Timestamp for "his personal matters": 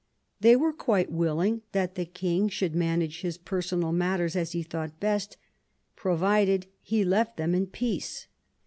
3.21-4.35